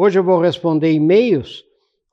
Hoje 0.00 0.16
eu 0.16 0.22
vou 0.22 0.40
responder 0.40 0.92
e-mails. 0.92 1.64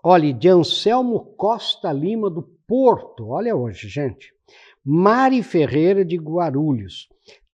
Olha, 0.04 0.34
de 0.34 0.50
Anselmo 0.50 1.20
Costa 1.38 1.94
Lima, 1.94 2.32
do 2.32 2.42
Porto. 2.68 3.28
Olha 3.28 3.56
hoje, 3.56 3.88
gente. 3.88 4.34
Mari 4.84 5.44
Ferreira, 5.44 6.04
de 6.04 6.18
Guarulhos. 6.18 7.08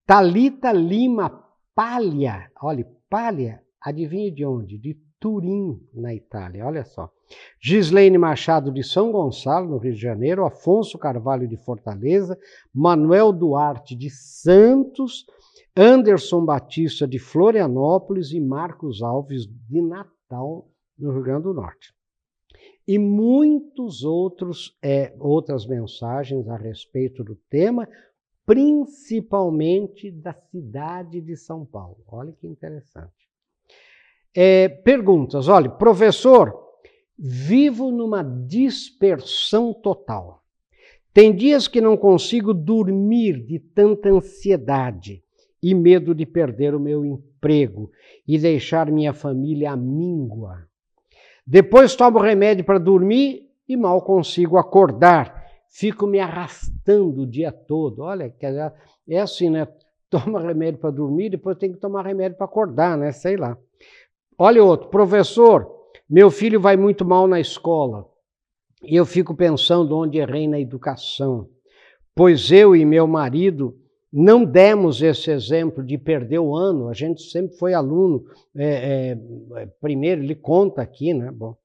Talita 0.07 0.71
Lima 0.71 1.45
Palha. 1.75 2.49
Olha, 2.63 2.87
Palha, 3.11 3.61
adivinha 3.83 4.31
de 4.31 4.47
onde? 4.47 4.79
De 4.79 4.97
Turim, 5.19 5.81
na 5.93 6.15
Itália. 6.15 6.65
Olha 6.65 6.85
só. 6.85 7.11
Gislaine 7.61 8.17
Machado 8.17 8.73
de 8.73 8.85
São 8.85 9.11
Gonçalo, 9.11 9.69
no 9.69 9.79
Rio 9.79 9.95
de 9.95 10.01
Janeiro, 10.01 10.45
Afonso 10.45 10.97
Carvalho 10.97 11.49
de 11.49 11.57
Fortaleza, 11.57 12.39
Manuel 12.73 13.33
Duarte 13.33 13.97
de 13.97 14.09
Santos, 14.11 15.27
Anderson 15.77 16.45
Batista 16.45 17.05
de 17.05 17.19
Florianópolis 17.19 18.31
e 18.31 18.39
Marcos 18.39 19.03
Alves 19.03 19.45
de 19.69 19.83
Natal, 19.83 20.20
no 20.31 21.13
Rio 21.13 21.23
Grande 21.23 21.45
do 21.45 21.55
Norte. 21.55 21.93
E 22.87 22.99
muitos 22.99 24.03
outros 24.03 24.77
é, 24.83 25.15
outras 25.19 25.67
mensagens 25.67 26.49
a 26.49 26.57
respeito 26.57 27.23
do 27.23 27.37
tema, 27.49 27.89
principalmente 28.45 30.11
da 30.11 30.33
cidade 30.33 31.21
de 31.21 31.37
São 31.37 31.65
Paulo. 31.65 31.99
Olha 32.09 32.33
que 32.33 32.47
interessante. 32.47 33.29
É, 34.35 34.69
perguntas. 34.69 35.49
Olha, 35.49 35.71
professor, 35.71 36.53
vivo 37.19 37.91
numa 37.91 38.23
dispersão 38.23 39.73
total. 39.73 40.43
Tem 41.13 41.35
dias 41.35 41.67
que 41.67 41.81
não 41.81 41.97
consigo 41.97 42.55
dormir 42.55 43.45
de 43.45 43.59
tanta 43.59 44.09
ansiedade 44.09 45.23
e 45.63 45.75
medo 45.75 46.15
de 46.15 46.25
perder 46.25 46.75
o 46.75 46.81
meu 46.81 47.05
emprego 47.05 47.30
e 48.27 48.39
deixar 48.39 48.91
minha 48.91 49.13
família 49.13 49.73
à 49.73 49.77
míngua. 49.77 50.67
Depois 51.47 51.97
tomo 51.97 52.19
remédio 52.19 52.65
para 52.65 52.79
dormir 52.79 53.49
e 53.69 53.77
mal 53.77 54.03
consigo 54.03 54.57
acordar. 54.57 55.45
Fico 55.69 56.07
me 56.07 56.19
arrastando 56.19 57.23
o 57.23 57.27
dia 57.27 57.51
todo. 57.51 58.03
Olha, 58.03 58.33
é 59.09 59.21
assim, 59.21 59.51
né? 59.51 59.67
Toma 60.11 60.41
remédio 60.41 60.81
para 60.81 60.91
dormir, 60.91 61.31
depois 61.31 61.57
tem 61.57 61.73
que 61.73 61.79
tomar 61.79 62.05
remédio 62.05 62.37
para 62.37 62.45
acordar, 62.45 62.99
né? 62.99 63.13
Sei 63.13 63.37
lá. 63.37 63.57
Olha 64.37 64.65
outro, 64.65 64.89
professor, 64.89 65.71
meu 66.09 66.31
filho 66.31 66.61
vai 66.61 66.77
muito 66.77 67.05
mal 67.05 67.29
na 67.29 67.39
escola 67.39 68.09
e 68.83 68.97
eu 68.97 69.05
fico 69.05 69.35
pensando 69.37 69.97
onde 69.97 70.19
errei 70.19 70.49
na 70.49 70.59
educação, 70.59 71.49
pois 72.15 72.51
eu 72.51 72.75
e 72.75 72.85
meu 72.85 73.07
marido 73.07 73.79
não 74.13 74.45
demos 74.45 75.03
esse 75.03 75.31
exemplo 75.31 75.85
de 75.85 75.97
perder 75.97 76.41
o 76.41 76.55
ano, 76.55 76.89
a 76.89 76.93
gente 76.93 77.23
sempre 77.23 77.57
foi 77.57 77.75
aluno, 77.75 78.25
é, 78.57 79.17
é, 79.57 79.67
primeiro, 79.81 80.23
ele 80.23 80.35
conta 80.35 80.83
aqui, 80.83 81.15
né? 81.15 81.31
Bom, 81.31 81.57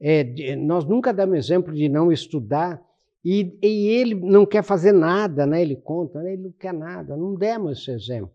é, 0.00 0.56
nós 0.56 0.86
nunca 0.86 1.12
demos 1.12 1.36
exemplo 1.36 1.74
de 1.74 1.88
não 1.88 2.10
estudar 2.10 2.82
e, 3.22 3.58
e, 3.62 3.88
ele 3.88 4.14
não 4.14 4.46
quer 4.46 4.62
fazer 4.64 4.92
nada, 4.92 5.44
né? 5.44 5.60
Ele 5.60 5.76
conta, 5.76 6.22
né? 6.22 6.32
ele 6.32 6.44
não 6.44 6.52
quer 6.52 6.72
nada, 6.72 7.16
não 7.16 7.34
demos 7.34 7.80
esse 7.80 7.90
exemplo. 7.90 8.32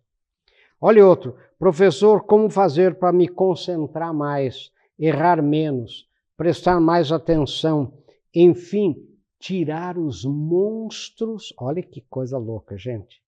Olha 0.79 1.03
outro, 1.03 1.35
professor, 1.57 2.23
como 2.23 2.51
fazer 2.51 2.95
para 2.95 3.11
me 3.11 3.27
concentrar 3.27 4.13
mais, 4.13 4.69
errar 4.99 5.41
menos, 5.41 6.07
prestar 6.37 6.79
mais 6.79 7.11
atenção, 7.11 7.93
enfim, 8.33 8.95
tirar 9.39 9.97
os 9.97 10.23
monstros, 10.23 11.51
olha 11.57 11.81
que 11.81 12.01
coisa 12.01 12.37
louca, 12.37 12.77
gente 12.77 13.24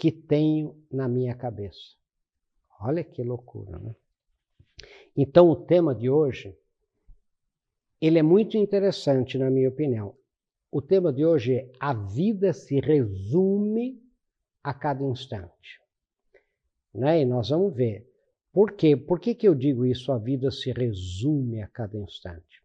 que 0.00 0.10
tenho 0.10 0.82
na 0.90 1.06
minha 1.06 1.34
cabeça. 1.34 1.94
Olha 2.80 3.04
que 3.04 3.22
loucura, 3.22 3.78
né? 3.78 3.94
Então 5.14 5.50
o 5.50 5.54
tema 5.54 5.94
de 5.94 6.08
hoje 6.08 6.56
ele 8.00 8.18
é 8.18 8.22
muito 8.22 8.56
interessante 8.56 9.36
na 9.36 9.50
minha 9.50 9.68
opinião. 9.68 10.16
O 10.72 10.80
tema 10.80 11.12
de 11.12 11.26
hoje 11.26 11.54
é 11.54 11.72
a 11.78 11.92
vida 11.92 12.54
se 12.54 12.80
resume 12.80 14.02
a 14.64 14.72
cada 14.72 15.04
instante. 15.04 15.78
Né? 16.94 17.20
E 17.20 17.24
nós 17.26 17.50
vamos 17.50 17.74
ver. 17.74 18.08
Por 18.50 18.72
quê? 18.72 18.96
Por 18.96 19.20
que, 19.20 19.34
que 19.34 19.46
eu 19.46 19.54
digo 19.54 19.84
isso? 19.84 20.10
A 20.12 20.16
vida 20.16 20.50
se 20.50 20.72
resume 20.72 21.60
a 21.60 21.68
cada 21.68 21.98
instante. 21.98 22.62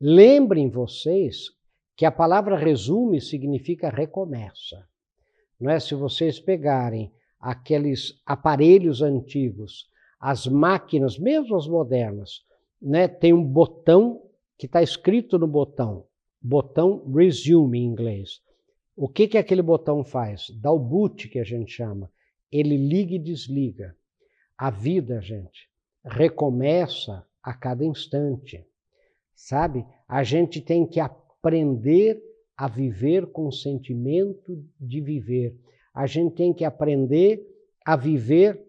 Lembrem 0.00 0.68
vocês 0.68 1.50
que 1.96 2.04
a 2.04 2.10
palavra 2.10 2.56
resume 2.56 3.20
significa 3.20 3.90
recomeça. 3.90 4.84
Não 5.60 5.70
é? 5.70 5.78
Se 5.80 5.94
vocês 5.94 6.38
pegarem 6.38 7.12
aqueles 7.40 8.20
aparelhos 8.24 9.02
antigos, 9.02 9.88
as 10.18 10.46
máquinas, 10.46 11.18
mesmo 11.18 11.56
as 11.56 11.66
modernas, 11.66 12.42
né, 12.80 13.06
tem 13.06 13.32
um 13.32 13.44
botão 13.44 14.22
que 14.56 14.66
está 14.66 14.82
escrito 14.82 15.38
no 15.38 15.46
botão, 15.46 16.06
botão 16.40 17.04
resume 17.12 17.78
em 17.78 17.84
inglês. 17.84 18.40
O 18.96 19.08
que, 19.08 19.26
que 19.26 19.38
aquele 19.38 19.62
botão 19.62 20.04
faz? 20.04 20.50
Dá 20.60 20.70
o 20.70 20.78
boot, 20.78 21.28
que 21.28 21.38
a 21.38 21.44
gente 21.44 21.72
chama. 21.72 22.10
Ele 22.50 22.76
liga 22.76 23.14
e 23.14 23.18
desliga. 23.18 23.96
A 24.56 24.70
vida, 24.70 25.20
gente, 25.20 25.68
recomeça 26.04 27.26
a 27.42 27.52
cada 27.52 27.84
instante. 27.84 28.64
Sabe? 29.34 29.84
A 30.06 30.22
gente 30.22 30.60
tem 30.60 30.86
que 30.86 31.00
aprender 31.00 32.22
a 32.56 32.68
viver 32.68 33.26
com 33.26 33.48
o 33.48 33.52
sentimento 33.52 34.62
de 34.80 35.00
viver. 35.00 35.56
A 35.94 36.06
gente 36.06 36.34
tem 36.34 36.52
que 36.52 36.64
aprender 36.64 37.44
a 37.84 37.96
viver, 37.96 38.64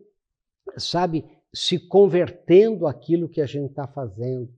sabe, 0.78 1.26
se 1.54 1.80
convertendo 1.80 2.88
aquilo 2.88 3.30
que 3.30 3.42
a 3.42 3.46
gente 3.46 3.70
está 3.70 3.88
fazendo. 3.88 4.50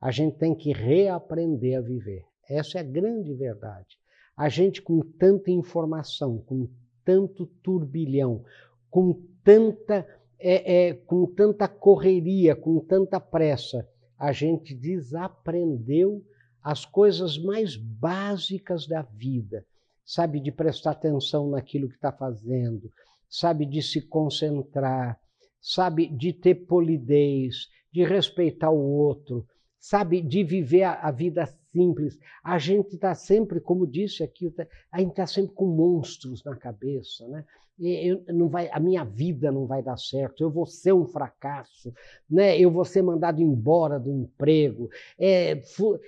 A 0.00 0.10
gente 0.10 0.36
tem 0.36 0.54
que 0.54 0.72
reaprender 0.72 1.78
a 1.78 1.80
viver. 1.80 2.24
Essa 2.48 2.78
é 2.78 2.80
a 2.80 2.84
grande 2.84 3.34
verdade. 3.34 3.98
A 4.36 4.48
gente, 4.48 4.80
com 4.80 5.00
tanta 5.00 5.50
informação, 5.50 6.38
com 6.38 6.68
tanto 7.04 7.46
turbilhão, 7.62 8.44
com 8.90 9.22
tanta, 9.42 10.06
é, 10.38 10.88
é, 10.88 10.94
com 10.94 11.26
tanta 11.26 11.66
correria, 11.68 12.54
com 12.54 12.80
tanta 12.80 13.18
pressa, 13.20 13.88
a 14.18 14.32
gente 14.32 14.74
desaprendeu 14.74 16.24
as 16.66 16.84
coisas 16.84 17.38
mais 17.38 17.76
básicas 17.76 18.88
da 18.88 19.00
vida, 19.00 19.64
sabe, 20.04 20.40
de 20.40 20.50
prestar 20.50 20.90
atenção 20.90 21.48
naquilo 21.48 21.88
que 21.88 21.94
está 21.94 22.10
fazendo, 22.10 22.90
sabe, 23.30 23.64
de 23.64 23.80
se 23.80 24.00
concentrar, 24.00 25.16
sabe, 25.60 26.08
de 26.08 26.32
ter 26.32 26.56
polidez, 26.66 27.68
de 27.92 28.02
respeitar 28.02 28.70
o 28.70 28.80
outro, 28.80 29.46
sabe, 29.88 30.20
de 30.20 30.42
viver 30.42 30.82
a, 30.82 30.94
a 30.94 31.12
vida 31.12 31.46
simples. 31.70 32.18
A 32.42 32.58
gente 32.58 32.94
está 32.94 33.14
sempre, 33.14 33.60
como 33.60 33.86
disse 33.86 34.24
aqui, 34.24 34.52
a 34.90 34.98
gente 34.98 35.10
está 35.10 35.26
sempre 35.26 35.54
com 35.54 35.66
monstros 35.66 36.42
na 36.44 36.56
cabeça, 36.56 37.26
né? 37.28 37.44
Eu, 37.78 38.24
não 38.28 38.48
vai, 38.48 38.70
a 38.72 38.80
minha 38.80 39.04
vida 39.04 39.52
não 39.52 39.66
vai 39.66 39.82
dar 39.82 39.98
certo, 39.98 40.42
eu 40.42 40.50
vou 40.50 40.64
ser 40.64 40.94
um 40.94 41.04
fracasso, 41.04 41.92
né? 42.28 42.58
eu 42.58 42.70
vou 42.70 42.86
ser 42.86 43.02
mandado 43.02 43.42
embora 43.42 44.00
do 44.00 44.10
emprego. 44.10 44.88
É, 45.18 45.60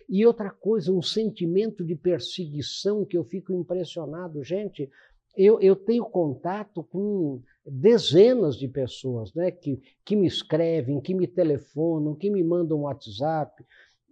e 0.09 0.25
outra 0.25 0.51
coisa, 0.51 0.91
um 0.91 1.03
sentimento 1.03 1.85
de 1.85 1.95
perseguição 1.95 3.05
que 3.05 3.19
eu 3.19 3.23
fico 3.23 3.53
impressionado. 3.53 4.43
Gente, 4.43 4.89
eu, 5.37 5.61
eu 5.61 5.77
tenho 5.77 6.07
contato 6.07 6.83
com 6.83 7.43
dezenas 7.71 8.57
de 8.57 8.69
pessoas 8.69 9.33
né? 9.35 9.51
que, 9.51 9.81
que 10.05 10.17
me 10.17 10.27
escrevem, 10.27 11.01
que 11.01 11.15
me 11.15 11.27
telefonam, 11.27 12.15
que 12.15 12.31
me 12.31 12.43
mandam 12.43 12.83
WhatsApp, 12.83 13.65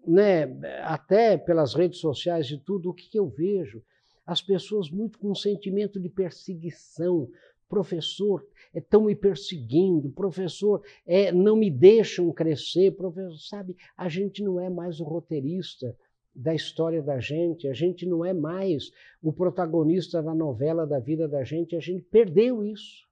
né? 0.07 0.45
até 0.83 1.37
pelas 1.37 1.75
redes 1.75 1.99
sociais 1.99 2.51
e 2.51 2.59
tudo. 2.59 2.91
O 2.91 2.95
que, 2.95 3.09
que 3.09 3.19
eu 3.19 3.29
vejo? 3.29 3.83
as 4.27 4.43
pessoas 4.43 4.91
muito 4.91 5.19
com 5.19 5.31
um 5.31 5.35
sentimento 5.35 6.01
de 6.01 6.09
perseguição. 6.09 7.31
Professor, 7.69 8.45
estão 8.75 9.03
é, 9.03 9.07
me 9.07 9.15
perseguindo, 9.15 10.09
professor, 10.11 10.83
é, 11.07 11.33
não 11.33 11.57
me 11.57 11.71
deixam 11.71 12.33
crescer, 12.33 12.93
professor, 12.93 13.39
sabe, 13.39 13.77
a 13.97 14.09
gente 14.09 14.43
não 14.43 14.61
é 14.61 14.69
mais 14.69 15.01
o 15.01 15.05
roteirista 15.05 15.97
da 16.35 16.55
história 16.55 17.03
da 17.03 17.19
gente, 17.19 17.67
a 17.67 17.73
gente 17.73 18.07
não 18.07 18.25
é 18.25 18.33
mais 18.33 18.93
o 19.23 19.33
protagonista 19.33 20.23
da 20.23 20.35
novela 20.35 20.87
da 20.87 21.01
vida 21.01 21.27
da 21.27 21.43
gente, 21.43 21.75
a 21.75 21.81
gente 21.81 22.05
perdeu 22.05 22.63
isso. 22.63 23.06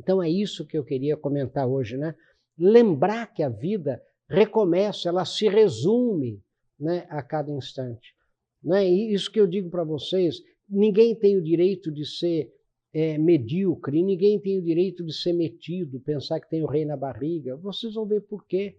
Então 0.00 0.22
é 0.22 0.30
isso 0.30 0.66
que 0.66 0.78
eu 0.78 0.82
queria 0.82 1.14
comentar 1.14 1.68
hoje, 1.68 1.98
né? 1.98 2.14
Lembrar 2.58 3.26
que 3.34 3.42
a 3.42 3.50
vida 3.50 4.02
recomeça, 4.28 5.10
ela 5.10 5.26
se 5.26 5.46
resume 5.46 6.42
né, 6.78 7.06
a 7.10 7.22
cada 7.22 7.52
instante. 7.52 8.14
Né? 8.62 8.88
E 8.88 9.12
isso 9.12 9.30
que 9.30 9.38
eu 9.38 9.46
digo 9.46 9.68
para 9.68 9.84
vocês: 9.84 10.40
ninguém 10.68 11.14
tem 11.14 11.36
o 11.36 11.42
direito 11.42 11.92
de 11.92 12.06
ser 12.06 12.50
é, 12.94 13.18
medíocre, 13.18 14.02
ninguém 14.02 14.40
tem 14.40 14.58
o 14.58 14.62
direito 14.62 15.04
de 15.04 15.12
ser 15.12 15.34
metido, 15.34 16.00
pensar 16.00 16.40
que 16.40 16.48
tem 16.48 16.62
o 16.62 16.66
rei 16.66 16.86
na 16.86 16.96
barriga. 16.96 17.56
Vocês 17.56 17.94
vão 17.94 18.06
ver 18.06 18.22
por 18.22 18.46
quê. 18.46 18.78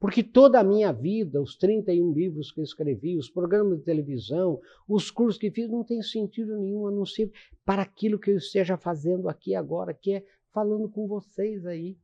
Porque 0.00 0.22
toda 0.22 0.60
a 0.60 0.64
minha 0.64 0.92
vida, 0.92 1.42
os 1.42 1.56
31 1.56 2.12
livros 2.12 2.52
que 2.52 2.60
eu 2.60 2.64
escrevi, 2.64 3.16
os 3.16 3.28
programas 3.28 3.78
de 3.78 3.84
televisão, 3.84 4.60
os 4.86 5.10
cursos 5.10 5.40
que 5.40 5.50
fiz, 5.50 5.68
não 5.68 5.82
tem 5.82 6.00
sentido 6.02 6.56
nenhum 6.56 6.86
a 6.86 6.90
não 6.90 7.04
ser 7.04 7.32
para 7.64 7.82
aquilo 7.82 8.18
que 8.18 8.30
eu 8.30 8.36
esteja 8.36 8.76
fazendo 8.76 9.28
aqui 9.28 9.56
agora, 9.56 9.92
que 9.92 10.12
é 10.12 10.24
falando 10.52 10.88
com 10.88 11.06
vocês 11.06 11.64
aí. 11.66 11.96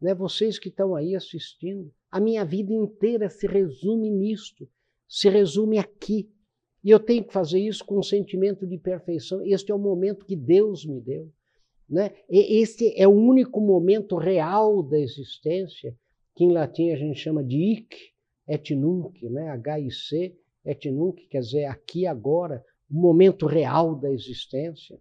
Né? 0.00 0.14
Vocês 0.14 0.58
que 0.58 0.68
estão 0.68 0.94
aí 0.94 1.14
assistindo, 1.14 1.92
A 2.10 2.20
minha 2.20 2.44
vida 2.44 2.74
inteira 2.74 3.30
se 3.30 3.46
resume 3.46 4.10
nisto, 4.10 4.68
se 5.08 5.30
resume 5.30 5.78
aqui. 5.78 6.30
E 6.84 6.90
eu 6.90 7.00
tenho 7.00 7.24
que 7.24 7.32
fazer 7.32 7.58
isso 7.58 7.84
com 7.84 7.98
um 7.98 8.02
sentimento 8.02 8.66
de 8.66 8.76
perfeição. 8.76 9.42
Este 9.46 9.72
é 9.72 9.74
o 9.74 9.78
momento 9.78 10.26
que 10.26 10.36
Deus 10.36 10.84
me 10.84 11.00
deu. 11.00 11.32
Né? 11.88 12.10
Este 12.28 12.92
é 13.00 13.06
o 13.06 13.12
único 13.12 13.60
momento 13.60 14.16
real 14.16 14.82
da 14.82 14.98
existência, 14.98 15.96
que 16.34 16.44
em 16.44 16.52
latim 16.52 16.90
a 16.90 16.96
gente 16.96 17.18
chama 17.18 17.44
de 17.44 17.56
hic 17.56 18.12
et 18.48 18.74
nunc, 18.74 19.22
né? 19.28 19.48
H-I-C 19.50 20.36
et 20.64 20.90
nunc, 20.90 21.26
quer 21.28 21.40
dizer 21.40 21.64
aqui 21.66 22.06
agora, 22.06 22.64
o 22.90 22.94
momento 22.94 23.46
real 23.46 23.94
da 23.94 24.10
existência. 24.10 24.98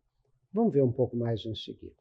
Vamos 0.53 0.73
ver 0.73 0.83
um 0.83 0.91
pouco 0.91 1.15
mais 1.15 1.45
em 1.45 1.55
seguida. 1.55 1.95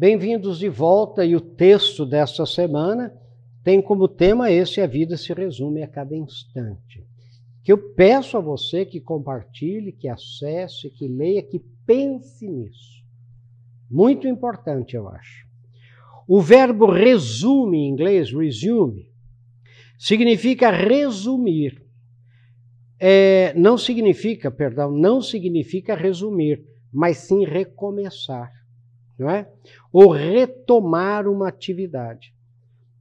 Bem-vindos 0.00 0.58
de 0.58 0.68
volta 0.68 1.26
e 1.26 1.36
o 1.36 1.40
texto 1.42 2.06
desta 2.06 2.46
semana 2.46 3.12
tem 3.62 3.82
como 3.82 4.08
tema 4.08 4.50
esse: 4.50 4.80
a 4.80 4.86
vida 4.86 5.14
se 5.14 5.30
resume 5.34 5.82
a 5.82 5.86
cada 5.86 6.16
instante. 6.16 7.04
Que 7.62 7.70
eu 7.70 7.92
peço 7.94 8.38
a 8.38 8.40
você 8.40 8.86
que 8.86 8.98
compartilhe, 8.98 9.92
que 9.92 10.08
acesse, 10.08 10.88
que 10.88 11.06
leia, 11.06 11.42
que 11.42 11.58
pense 11.84 12.48
nisso. 12.48 13.04
Muito 13.90 14.26
importante, 14.26 14.96
eu 14.96 15.06
acho. 15.06 15.46
O 16.26 16.40
verbo 16.40 16.86
resume 16.86 17.80
em 17.80 17.90
inglês, 17.90 18.32
resume, 18.32 19.12
significa 19.98 20.70
resumir. 20.70 21.89
É, 23.02 23.54
não 23.54 23.78
significa, 23.78 24.50
perdão, 24.50 24.90
não 24.90 25.22
significa 25.22 25.94
resumir, 25.94 26.62
mas 26.92 27.16
sim 27.16 27.46
recomeçar, 27.46 28.52
não 29.18 29.30
é? 29.30 29.50
Ou 29.90 30.10
retomar 30.10 31.26
uma 31.26 31.48
atividade. 31.48 32.34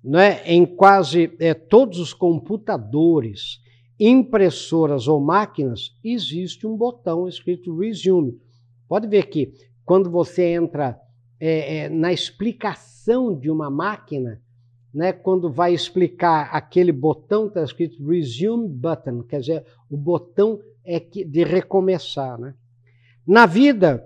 Não 0.01 0.17
é? 0.17 0.41
Em 0.45 0.65
quase 0.65 1.35
é, 1.37 1.53
todos 1.53 1.99
os 1.99 2.13
computadores, 2.13 3.59
impressoras 3.99 5.09
ou 5.09 5.19
máquinas, 5.19 5.93
existe 6.01 6.65
um 6.65 6.77
botão 6.77 7.27
escrito 7.27 7.77
resume. 7.77 8.39
Pode 8.87 9.05
ver 9.07 9.27
que 9.27 9.53
quando 9.83 10.09
você 10.09 10.53
entra 10.53 10.97
é, 11.39 11.77
é, 11.77 11.89
na 11.89 12.13
explicação 12.13 13.37
de 13.37 13.49
uma 13.49 13.69
máquina, 13.69 14.41
né, 14.94 15.13
quando 15.13 15.51
vai 15.51 15.74
explicar 15.74 16.50
aquele 16.51 16.91
botão, 16.91 17.47
está 17.47 17.63
escrito 17.63 18.06
resume 18.06 18.68
button, 18.68 19.24
quer 19.24 19.39
dizer, 19.39 19.65
o 19.89 19.95
botão 19.95 20.59
é 20.83 21.00
de 21.00 21.44
recomeçar. 21.44 22.39
Né? 22.39 22.56
Na 23.25 23.45
vida, 23.45 24.03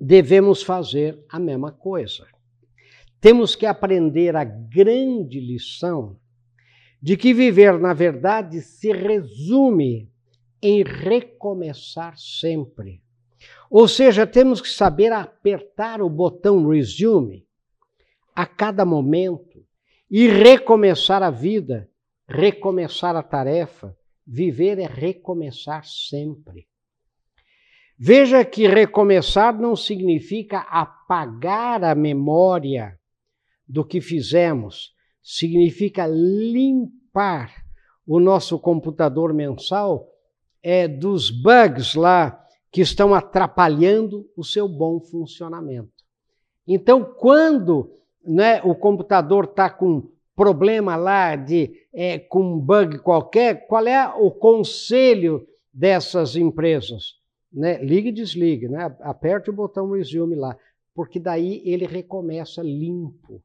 devemos 0.00 0.62
fazer 0.62 1.22
a 1.28 1.38
mesma 1.38 1.70
coisa. 1.70 2.26
Temos 3.20 3.54
que 3.54 3.66
aprender 3.66 4.34
a 4.34 4.44
grande 4.44 5.38
lição 5.38 6.16
de 7.00 7.16
que 7.16 7.34
viver, 7.34 7.78
na 7.78 7.92
verdade, 7.92 8.60
se 8.60 8.92
resume 8.92 10.10
em 10.62 10.82
recomeçar 10.82 12.16
sempre. 12.16 13.02
Ou 13.68 13.88
seja, 13.88 14.26
temos 14.26 14.60
que 14.60 14.68
saber 14.68 15.12
apertar 15.12 16.00
o 16.00 16.08
botão 16.08 16.68
resume 16.68 17.46
a 18.34 18.46
cada 18.46 18.84
momento 18.84 19.51
e 20.14 20.28
recomeçar 20.28 21.22
a 21.22 21.30
vida, 21.30 21.88
recomeçar 22.28 23.16
a 23.16 23.22
tarefa. 23.22 23.96
Viver 24.26 24.78
é 24.78 24.86
recomeçar 24.86 25.86
sempre. 25.86 26.68
Veja 27.98 28.44
que 28.44 28.68
recomeçar 28.68 29.58
não 29.58 29.74
significa 29.74 30.58
apagar 30.68 31.82
a 31.82 31.94
memória 31.94 33.00
do 33.66 33.82
que 33.82 34.02
fizemos, 34.02 34.94
significa 35.22 36.06
limpar 36.06 37.64
o 38.06 38.20
nosso 38.20 38.58
computador 38.58 39.32
mensal 39.32 40.10
é, 40.62 40.86
dos 40.86 41.30
bugs 41.30 41.94
lá 41.94 42.38
que 42.70 42.82
estão 42.82 43.14
atrapalhando 43.14 44.28
o 44.36 44.44
seu 44.44 44.68
bom 44.68 45.00
funcionamento. 45.00 46.04
Então, 46.66 47.02
quando 47.02 48.01
né, 48.24 48.60
o 48.62 48.74
computador 48.74 49.44
está 49.44 49.68
com 49.68 50.10
problema 50.34 50.96
lá 50.96 51.36
de 51.36 51.72
é, 51.92 52.18
com 52.18 52.54
um 52.54 52.58
bug 52.58 52.98
qualquer, 52.98 53.66
qual 53.66 53.86
é 53.86 54.08
o 54.08 54.30
conselho 54.30 55.46
dessas 55.72 56.36
empresas? 56.36 57.14
Né? 57.52 57.82
Ligue 57.82 58.08
e 58.08 58.12
desligue, 58.12 58.68
né? 58.68 58.96
aperte 59.00 59.50
o 59.50 59.52
botão 59.52 59.90
resume 59.90 60.34
lá, 60.34 60.56
porque 60.94 61.20
daí 61.20 61.62
ele 61.64 61.86
recomeça 61.86 62.62
limpo. 62.62 63.42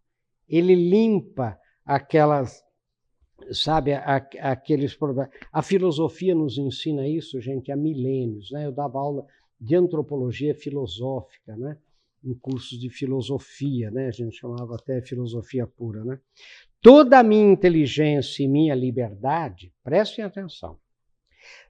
Ele 0.48 0.76
limpa 0.76 1.60
aquelas, 1.86 2.64
sabe, 3.52 3.94
aqueles 3.94 4.96
problemas. 4.96 5.30
A 5.52 5.62
filosofia 5.62 6.34
nos 6.34 6.58
ensina 6.58 7.06
isso, 7.06 7.42
gente, 7.42 7.70
há 7.70 7.76
milênios. 7.76 8.50
Né? 8.52 8.66
Eu 8.66 8.72
dava 8.72 8.98
aula 8.98 9.26
de 9.60 9.76
antropologia 9.76 10.56
filosófica, 10.56 11.58
né? 11.58 11.78
Em 12.24 12.34
cursos 12.34 12.80
de 12.80 12.90
filosofia, 12.90 13.92
né? 13.92 14.08
A 14.08 14.12
gente 14.12 14.38
chamava 14.38 14.75
até 14.75 15.02
filosofia 15.02 15.68
pura, 15.68 16.04
né? 16.04 16.19
Toda 16.81 17.19
a 17.19 17.24
minha 17.24 17.52
inteligência 17.52 18.44
e 18.44 18.48
minha 18.48 18.75
liberdade, 18.75 19.74
prestem 19.84 20.24
atenção, 20.24 20.80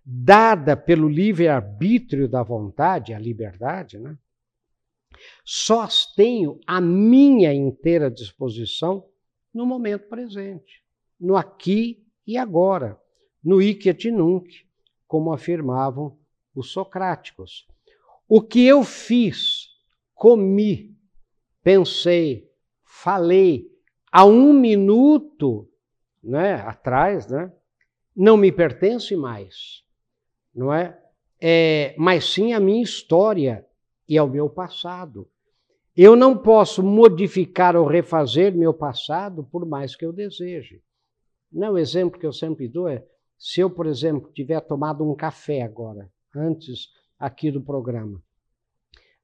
dada 0.05 0.75
pelo 0.75 1.07
livre-arbítrio 1.07 2.27
da 2.27 2.43
vontade, 2.43 3.13
a 3.13 3.19
liberdade, 3.19 3.97
né? 3.97 4.17
Só 5.43 5.87
tenho 6.15 6.59
à 6.67 6.79
minha 6.79 7.53
inteira 7.53 8.11
disposição 8.11 9.07
no 9.53 9.65
momento 9.65 10.07
presente, 10.07 10.83
no 11.19 11.35
aqui 11.35 12.05
e 12.25 12.37
agora, 12.37 12.99
no 13.43 13.61
hic 13.61 13.87
et 13.87 14.11
nunc, 14.11 14.67
como 15.07 15.33
afirmavam 15.33 16.17
os 16.53 16.71
socráticos. 16.71 17.65
O 18.27 18.41
que 18.41 18.65
eu 18.65 18.83
fiz 18.83 19.56
comi, 20.17 20.97
pensei, 21.63 22.51
falei 22.83 23.71
há 24.11 24.25
um 24.25 24.51
minuto 24.51 25.69
né, 26.23 26.55
atrás, 26.55 27.27
né, 27.27 27.53
não 28.15 28.35
me 28.35 28.51
pertence 28.51 29.15
mais, 29.15 29.83
não 30.53 30.73
é? 30.73 30.99
é? 31.39 31.93
Mas 31.97 32.33
sim 32.33 32.51
a 32.51 32.59
minha 32.59 32.81
história 32.81 33.65
e 34.09 34.17
ao 34.17 34.27
meu 34.27 34.49
passado. 34.49 35.29
Eu 35.95 36.15
não 36.15 36.37
posso 36.37 36.81
modificar 36.81 37.75
ou 37.75 37.85
refazer 37.85 38.55
meu 38.55 38.73
passado 38.73 39.43
por 39.43 39.65
mais 39.65 39.95
que 39.95 40.05
eu 40.05 40.11
deseje. 40.11 40.81
Não, 41.51 41.73
o 41.73 41.77
exemplo 41.77 42.19
que 42.19 42.25
eu 42.25 42.33
sempre 42.33 42.67
dou 42.67 42.87
é, 42.87 43.05
se 43.37 43.61
eu, 43.61 43.69
por 43.69 43.85
exemplo, 43.85 44.31
tiver 44.33 44.59
tomado 44.61 45.07
um 45.09 45.15
café 45.15 45.61
agora, 45.61 46.11
antes 46.35 46.89
aqui 47.19 47.51
do 47.51 47.61
programa, 47.61 48.21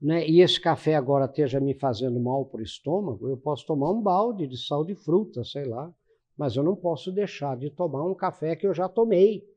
né, 0.03 0.27
e 0.27 0.41
esse 0.41 0.59
café 0.59 0.95
agora 0.95 1.23
esteja 1.23 1.61
me 1.61 1.73
fazendo 1.73 2.19
mal 2.19 2.45
para 2.45 2.59
o 2.59 2.63
estômago, 2.63 3.29
eu 3.29 3.37
posso 3.37 3.65
tomar 3.65 3.89
um 3.89 4.01
balde 4.01 4.45
de 4.45 4.57
sal 4.57 4.83
de 4.83 4.93
fruta, 4.93 5.45
sei 5.45 5.63
lá, 5.63 5.89
mas 6.37 6.57
eu 6.57 6.63
não 6.63 6.75
posso 6.75 7.09
deixar 7.09 7.55
de 7.55 7.69
tomar 7.69 8.03
um 8.03 8.13
café 8.13 8.53
que 8.53 8.67
eu 8.67 8.73
já 8.73 8.89
tomei. 8.89 9.47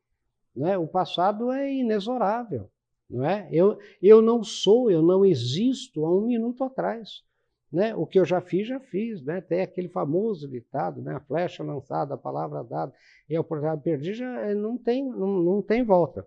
Né? 0.55 0.79
O 0.79 0.87
passado 0.87 1.51
é 1.51 1.73
inexorável. 1.73 2.71
Não 3.11 3.25
é? 3.25 3.49
eu, 3.51 3.77
eu 4.01 4.23
não 4.23 4.45
sou, 4.45 4.89
eu 4.89 5.03
não 5.03 5.25
existo 5.25 6.07
há 6.07 6.17
um 6.17 6.21
minuto 6.21 6.63
atrás. 6.63 7.25
Né? 7.73 7.95
O 7.97 8.07
que 8.07 8.19
eu 8.19 8.25
já 8.25 8.41
fiz, 8.41 8.69
já 8.69 8.79
fiz. 8.79 9.25
Né? 9.25 9.41
Tem 9.41 9.63
aquele 9.63 9.89
famoso 9.89 10.49
ditado, 10.49 11.03
né? 11.03 11.17
a 11.17 11.21
flecha 11.21 11.65
lançada, 11.65 12.15
a 12.15 12.19
palavra 12.19 12.63
dada, 12.63 12.93
e 13.29 13.35
a 13.35 13.41
oportunidade 13.41 13.83
perdida, 13.83 14.15
já 14.15 14.41
eh, 14.43 14.55
não 14.55 14.79
tem, 14.79 15.05
não, 15.05 15.43
não 15.43 15.61
tem 15.61 15.83
volta. 15.83 16.25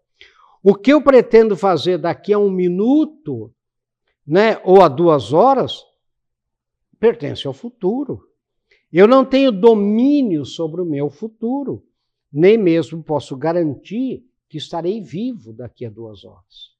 O 0.61 0.75
que 0.75 0.91
eu 0.91 1.01
pretendo 1.01 1.55
fazer 1.55 1.97
daqui 1.97 2.33
a 2.33 2.39
um 2.39 2.49
minuto 2.49 3.53
né, 4.29 4.61
ou 4.63 4.83
a 4.83 4.87
duas 4.87 5.33
horas, 5.33 5.83
pertence 6.99 7.47
ao 7.47 7.53
futuro. 7.53 8.29
Eu 8.93 9.07
não 9.07 9.25
tenho 9.25 9.51
domínio 9.51 10.45
sobre 10.45 10.81
o 10.81 10.85
meu 10.85 11.09
futuro, 11.09 11.83
nem 12.31 12.55
mesmo 12.55 13.03
posso 13.03 13.35
garantir 13.35 14.23
que 14.47 14.59
estarei 14.59 15.01
vivo 15.01 15.51
daqui 15.51 15.83
a 15.83 15.89
duas 15.89 16.23
horas. 16.23 16.75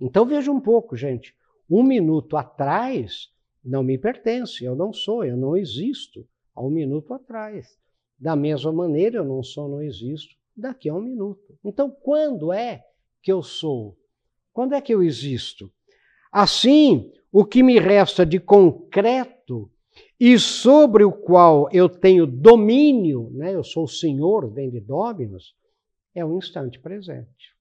Então 0.00 0.26
veja 0.26 0.50
um 0.50 0.60
pouco, 0.60 0.96
gente. 0.96 1.32
Um 1.70 1.84
minuto 1.84 2.36
atrás 2.36 3.32
não 3.64 3.84
me 3.84 3.96
pertence, 3.96 4.64
eu 4.64 4.74
não 4.74 4.92
sou, 4.92 5.24
eu 5.24 5.36
não 5.36 5.56
existo 5.56 6.26
há 6.56 6.60
um 6.60 6.70
minuto 6.70 7.14
atrás. 7.14 7.78
Da 8.18 8.34
mesma 8.34 8.72
maneira, 8.72 9.18
eu 9.18 9.24
não 9.24 9.44
sou, 9.44 9.68
não 9.68 9.80
existo 9.80 10.34
daqui 10.56 10.88
a 10.88 10.94
um 10.94 11.00
minuto. 11.00 11.56
Então, 11.64 11.88
quando 11.88 12.52
é 12.52 12.84
que 13.22 13.30
eu 13.30 13.44
sou? 13.44 13.96
Quando 14.52 14.74
é 14.74 14.80
que 14.80 14.92
eu 14.92 15.04
existo? 15.04 15.72
Assim, 16.32 17.12
o 17.30 17.44
que 17.44 17.62
me 17.62 17.78
resta 17.78 18.24
de 18.24 18.40
concreto 18.40 19.70
e 20.18 20.38
sobre 20.38 21.04
o 21.04 21.12
qual 21.12 21.68
eu 21.72 21.88
tenho 21.88 22.26
domínio, 22.26 23.30
né? 23.32 23.54
eu 23.54 23.62
sou 23.62 23.84
o 23.84 23.88
senhor, 23.88 24.50
vem 24.50 24.70
de 24.70 24.80
Dominus, 24.80 25.54
é 26.14 26.24
o 26.24 26.38
instante 26.38 26.78
presente. 26.78 27.52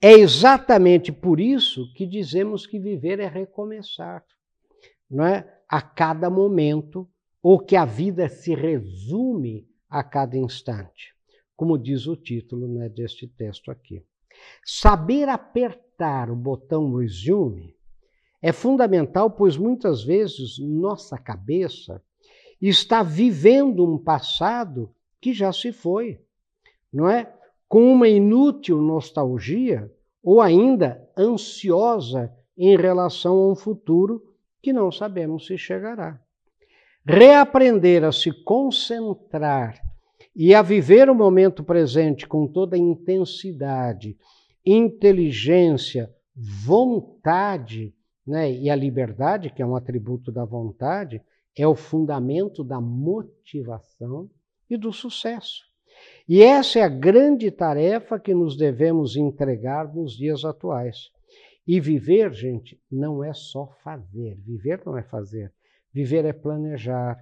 É 0.00 0.12
exatamente 0.12 1.12
por 1.12 1.38
isso 1.38 1.92
que 1.94 2.06
dizemos 2.06 2.66
que 2.66 2.78
viver 2.78 3.20
é 3.20 3.28
recomeçar. 3.28 4.24
não 5.08 5.24
é, 5.24 5.46
a 5.68 5.80
cada 5.80 6.28
momento, 6.30 7.08
ou 7.42 7.58
que 7.58 7.76
a 7.76 7.84
vida 7.84 8.28
se 8.28 8.54
resume 8.54 9.68
a 9.88 10.02
cada 10.02 10.36
instante, 10.36 11.14
como 11.54 11.78
diz 11.78 12.06
o 12.06 12.16
título 12.16 12.66
né, 12.66 12.88
deste 12.88 13.26
texto 13.26 13.70
aqui. 13.70 14.02
Saber 14.64 15.28
apertar 15.28 16.30
o 16.30 16.36
botão 16.36 16.94
resume 16.94 17.74
é 18.42 18.52
fundamental, 18.52 19.30
pois 19.30 19.56
muitas 19.56 20.04
vezes 20.04 20.58
nossa 20.58 21.18
cabeça 21.18 22.02
está 22.60 23.02
vivendo 23.02 23.84
um 23.84 23.98
passado 23.98 24.94
que 25.20 25.32
já 25.32 25.52
se 25.52 25.72
foi, 25.72 26.20
não 26.92 27.08
é? 27.08 27.32
Com 27.68 27.92
uma 27.92 28.08
inútil 28.08 28.80
nostalgia 28.80 29.90
ou 30.22 30.40
ainda 30.40 31.08
ansiosa 31.16 32.32
em 32.56 32.76
relação 32.76 33.36
a 33.36 33.52
um 33.52 33.56
futuro 33.56 34.22
que 34.62 34.72
não 34.72 34.90
sabemos 34.90 35.46
se 35.46 35.58
chegará. 35.58 36.20
Reaprender 37.04 38.04
a 38.04 38.12
se 38.12 38.32
concentrar 38.32 39.80
e 40.34 40.54
a 40.54 40.62
viver 40.62 41.08
o 41.08 41.14
momento 41.14 41.62
presente 41.62 42.26
com 42.26 42.46
toda 42.46 42.76
a 42.76 42.78
intensidade, 42.78 44.16
inteligência, 44.66 46.12
vontade, 46.34 47.94
né? 48.26 48.52
e 48.52 48.68
a 48.68 48.74
liberdade, 48.74 49.50
que 49.50 49.62
é 49.62 49.66
um 49.66 49.76
atributo 49.76 50.32
da 50.32 50.44
vontade, 50.44 51.22
é 51.56 51.66
o 51.66 51.76
fundamento 51.76 52.64
da 52.64 52.80
motivação 52.80 54.28
e 54.68 54.76
do 54.76 54.92
sucesso. 54.92 55.64
E 56.28 56.42
essa 56.42 56.80
é 56.80 56.82
a 56.82 56.88
grande 56.88 57.50
tarefa 57.50 58.18
que 58.18 58.34
nos 58.34 58.56
devemos 58.56 59.16
entregar 59.16 59.94
nos 59.94 60.16
dias 60.16 60.44
atuais. 60.44 61.10
E 61.66 61.80
viver, 61.80 62.32
gente, 62.32 62.80
não 62.90 63.24
é 63.24 63.32
só 63.32 63.68
fazer. 63.82 64.36
Viver 64.44 64.82
não 64.84 64.98
é 64.98 65.02
fazer. 65.02 65.52
Viver 65.92 66.24
é 66.24 66.32
planejar, 66.32 67.16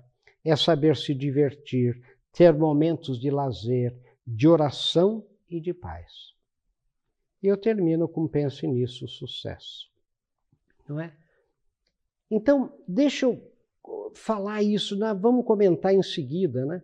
é 0.45 0.57
saber 0.57 0.97
se 0.97 1.15
divertir, 1.15 2.01
ter 2.33 2.53
momentos 2.53 3.21
de 3.21 3.31
lazer, 3.31 3.97
de 4.27 4.49
oração 4.49 5.25
e 5.49 5.61
de 5.61 5.73
paz. 5.73 6.34
E 7.45 7.47
eu 7.47 7.59
termino 7.59 8.09
com 8.09 8.27
pense 8.27 8.67
nisso, 8.67 9.07
sucesso. 9.07 9.93
Não 10.89 10.99
é? 10.99 11.15
Então, 12.31 12.75
deixa 12.89 13.27
eu 13.27 13.53
falar 14.15 14.63
isso, 14.63 14.97
né? 14.97 15.13
vamos 15.13 15.45
comentar 15.45 15.93
em 15.93 16.03
seguida, 16.03 16.65
né? 16.65 16.83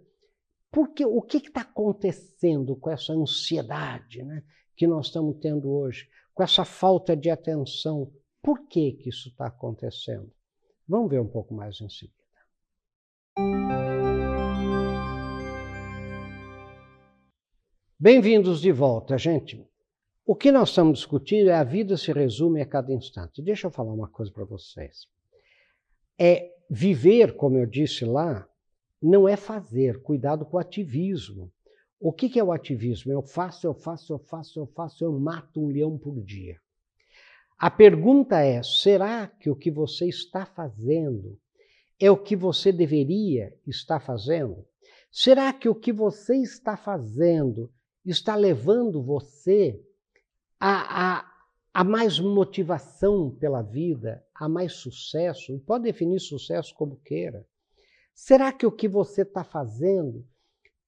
Porque 0.70 1.02
o 1.02 1.22
que 1.22 1.38
está 1.38 1.62
acontecendo 1.62 2.76
com 2.76 2.90
essa 2.90 3.14
ansiedade 3.14 4.22
né, 4.22 4.44
que 4.76 4.86
nós 4.86 5.06
estamos 5.06 5.38
tendo 5.40 5.70
hoje, 5.70 6.10
com 6.34 6.42
essa 6.42 6.66
falta 6.66 7.16
de 7.16 7.30
atenção? 7.30 8.12
Por 8.42 8.68
que, 8.68 8.92
que 8.92 9.08
isso 9.08 9.30
está 9.30 9.46
acontecendo? 9.46 10.30
Vamos 10.86 11.08
ver 11.10 11.22
um 11.22 11.28
pouco 11.28 11.54
mais 11.54 11.80
em 11.80 11.88
seguida. 11.88 12.20
Bem-vindos 17.98 18.60
de 18.60 18.70
volta, 18.70 19.16
gente. 19.16 19.69
O 20.24 20.36
que 20.36 20.52
nós 20.52 20.68
estamos 20.68 20.98
discutindo 20.98 21.50
é 21.50 21.54
a 21.54 21.64
vida 21.64 21.96
se 21.96 22.12
resume 22.12 22.60
a 22.60 22.66
cada 22.66 22.92
instante. 22.92 23.42
Deixa 23.42 23.66
eu 23.66 23.70
falar 23.70 23.92
uma 23.92 24.08
coisa 24.08 24.30
para 24.30 24.44
vocês. 24.44 25.06
É 26.18 26.54
viver, 26.68 27.34
como 27.36 27.56
eu 27.56 27.66
disse 27.66 28.04
lá, 28.04 28.46
não 29.02 29.28
é 29.28 29.36
fazer. 29.36 30.02
Cuidado 30.02 30.44
com 30.44 30.56
o 30.56 30.60
ativismo. 30.60 31.50
O 31.98 32.12
que, 32.12 32.38
é 32.38 32.44
o 32.44 32.52
ativismo? 32.52 33.12
Eu 33.12 33.22
faço, 33.22 33.66
eu 33.66 33.74
faço, 33.74 34.12
eu 34.12 34.18
faço, 34.18 34.60
eu 34.60 34.66
faço, 34.66 35.04
eu 35.04 35.18
mato 35.18 35.60
um 35.60 35.68
leão 35.68 35.98
por 35.98 36.22
dia. 36.22 36.58
A 37.58 37.70
pergunta 37.70 38.40
é: 38.40 38.62
será 38.62 39.26
que 39.26 39.50
o 39.50 39.56
que 39.56 39.70
você 39.70 40.06
está 40.06 40.46
fazendo 40.46 41.38
é 41.98 42.10
o 42.10 42.16
que 42.16 42.34
você 42.34 42.72
deveria 42.72 43.54
estar 43.66 44.00
fazendo? 44.00 44.64
Será 45.10 45.52
que 45.52 45.68
o 45.68 45.74
que 45.74 45.92
você 45.92 46.36
está 46.36 46.76
fazendo 46.76 47.70
está 48.04 48.34
levando 48.34 49.02
você 49.02 49.78
a, 50.60 51.84
mais 51.84 52.20
motivação 52.20 53.30
pela 53.30 53.62
vida, 53.62 54.22
a 54.34 54.48
mais 54.48 54.74
sucesso? 54.74 55.58
Pode 55.60 55.84
definir 55.84 56.20
sucesso 56.20 56.74
como 56.74 57.00
queira. 57.04 57.46
Será 58.14 58.52
que 58.52 58.66
o 58.66 58.72
que 58.72 58.86
você 58.86 59.22
está 59.22 59.42
fazendo 59.42 60.26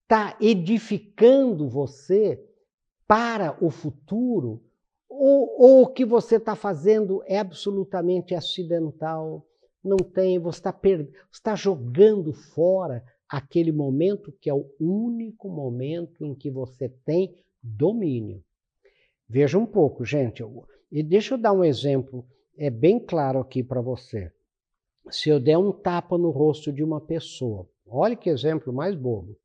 está 0.03 0.37
edificando 0.41 1.69
você 1.69 2.45
para 3.09 3.57
o 3.65 3.71
futuro? 3.71 4.63
Ou, 5.09 5.57
ou 5.59 5.83
o 5.83 5.87
que 5.89 6.05
você 6.05 6.37
está 6.37 6.55
fazendo 6.55 7.23
é 7.27 7.39
absolutamente 7.39 8.35
acidental? 8.35 9.47
Não 9.83 9.97
tem, 9.97 10.39
você 10.39 10.59
está 10.59 10.81
está 11.33 11.55
jogando 11.55 12.33
fora 12.33 13.03
aquele 13.29 13.73
momento 13.73 14.31
que 14.31 14.51
é 14.51 14.55
o 14.55 14.71
único 14.79 15.49
momento 15.49 16.25
em 16.25 16.35
que 16.35 16.51
você 16.51 16.89
tem 16.89 17.35
domínio. 17.63 18.45
Veja 19.33 19.59
um 19.59 19.65
pouco, 19.65 20.05
gente, 20.05 20.45
e 20.91 21.03
deixa 21.03 21.35
eu 21.35 21.39
dar 21.39 21.53
um 21.53 21.65
exemplo 21.65 22.25
é 22.59 22.69
bem 22.69 23.01
claro 23.01 23.41
aqui 23.41 23.63
para 23.63 23.81
você 23.81 24.31
se 25.11 25.31
eu 25.31 25.41
der 25.41 25.59
um 25.59 25.73
tapa 25.73 26.17
no 26.17 26.31
rosto 26.31 26.73
de 26.73 26.85
uma 26.85 27.01
pessoa, 27.01 27.67
olha 27.87 28.15
que 28.15 28.29
exemplo 28.29 28.73
mais 28.73 28.95
bobo, 28.95 29.37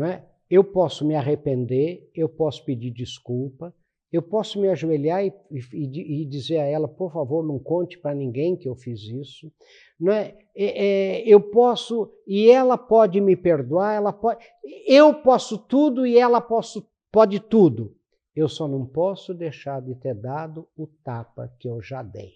é? 0.00 0.22
Eu 0.48 0.64
posso 0.64 1.04
me 1.04 1.14
arrepender, 1.14 2.08
eu 2.14 2.28
posso 2.28 2.64
pedir 2.64 2.90
desculpa, 2.90 3.74
eu 4.10 4.22
posso 4.22 4.58
me 4.58 4.68
ajoelhar 4.68 5.22
e, 5.24 5.32
e, 5.50 6.22
e 6.22 6.24
dizer 6.24 6.58
a 6.58 6.64
ela, 6.64 6.88
por 6.88 7.12
favor, 7.12 7.44
não 7.44 7.58
conte 7.58 7.98
para 7.98 8.14
ninguém 8.14 8.56
que 8.56 8.66
eu 8.66 8.74
fiz 8.74 9.02
isso. 9.02 9.52
Não 10.00 10.12
é? 10.12 10.34
É, 10.56 10.86
é, 10.86 11.22
eu 11.26 11.40
posso, 11.40 12.10
e 12.26 12.50
ela 12.50 12.78
pode 12.78 13.20
me 13.20 13.36
perdoar, 13.36 13.94
ela 13.94 14.12
pode, 14.12 14.42
eu 14.86 15.12
posso 15.14 15.58
tudo 15.58 16.06
e 16.06 16.18
ela 16.18 16.40
posso, 16.40 16.88
pode 17.12 17.40
tudo. 17.40 17.94
Eu 18.38 18.48
só 18.48 18.68
não 18.68 18.86
posso 18.86 19.34
deixar 19.34 19.82
de 19.82 19.96
ter 19.96 20.14
dado 20.14 20.68
o 20.76 20.86
tapa 20.86 21.52
que 21.58 21.68
eu 21.68 21.82
já 21.82 22.04
dei. 22.04 22.34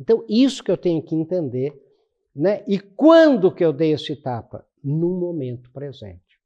Então, 0.00 0.24
isso 0.28 0.64
que 0.64 0.70
eu 0.72 0.76
tenho 0.76 1.00
que 1.00 1.14
entender, 1.14 1.80
né? 2.34 2.64
E 2.66 2.76
quando 2.76 3.54
que 3.54 3.64
eu 3.64 3.72
dei 3.72 3.92
esse 3.92 4.16
tapa? 4.16 4.66
No 4.82 5.10
momento 5.10 5.70
presente. 5.70 6.40